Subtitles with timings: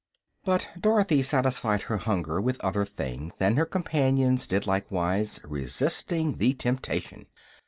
[0.43, 6.53] But Dorothy satisfied her hunger with other things, and her companions did likewise, resisting the
[6.55, 7.27] temptation.